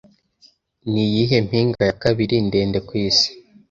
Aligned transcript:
Niyihe 0.91 1.37
mpinga 1.47 1.81
ya 1.89 1.95
kabiri 2.03 2.35
ndende 2.47 2.77
kwisi 2.87 3.29